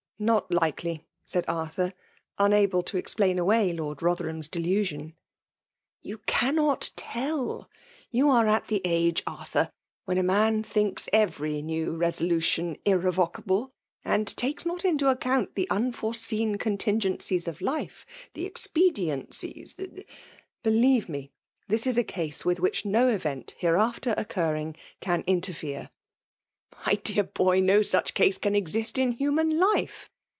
[0.31, 1.93] "Not l&ely," said Arttiur,
[2.37, 5.15] unable to ei|>laia away Lor4 Botherham's delusion.
[5.57, 7.67] '* You cannot tell.
[8.11, 9.71] You are at the age* Arthur^
[10.05, 13.71] when a zoan thinks every new resolu tion irrevocable^
[14.05, 18.05] and takes not into account the unforeseen contingencies of life^ ^
[18.35, 21.31] the ex pediences,— the '*'* Believe me
[21.67, 25.89] this is a case with which no event, hereafter occurringp can interfere/*''
[26.85, 30.09] My dear boy> no such case can exist in hnnan life